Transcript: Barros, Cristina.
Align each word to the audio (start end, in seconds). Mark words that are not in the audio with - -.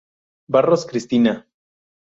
Barros, 0.55 0.87
Cristina. 0.89 1.45